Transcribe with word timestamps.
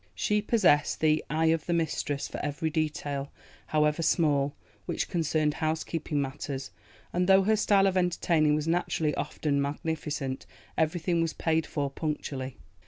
She 0.15 0.41
possessed 0.41 0.99
the 0.99 1.23
'eye 1.29 1.51
of 1.53 1.67
the 1.67 1.73
mistress' 1.75 2.27
for 2.27 2.43
every 2.43 2.71
detail, 2.71 3.31
however 3.67 4.01
small, 4.01 4.55
which 4.87 5.07
concerned 5.07 5.53
housekeeping 5.53 6.19
matters, 6.19 6.71
and 7.13 7.27
though 7.29 7.43
her 7.43 7.55
style 7.55 7.85
of 7.85 7.95
entertaining 7.95 8.55
was 8.55 8.67
naturally 8.67 9.13
often 9.13 9.61
magnificent, 9.61 10.47
everything 10.75 11.21
was 11.21 11.33
paid 11.33 11.67
for 11.67 11.91
punctually. 11.91 12.57